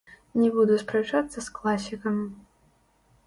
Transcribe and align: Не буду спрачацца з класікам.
Не 0.41 0.47
буду 0.53 0.77
спрачацца 0.83 1.39
з 1.45 1.45
класікам. 1.57 2.15